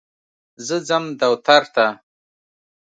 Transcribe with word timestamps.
زه 0.65 0.77
ځم 0.87 1.03
دوتر 1.19 1.61
ته. 1.75 1.85